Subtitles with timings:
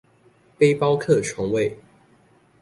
[0.57, 1.77] 背包客床位